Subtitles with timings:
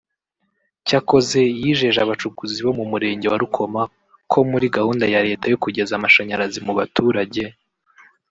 [0.87, 3.81] Cyakoze yijeje abacukuzi bo mu Murenge wa Rukoma
[4.31, 7.43] ko muri gahunda ya Leta yo kugeza amashanyarazi mu baturage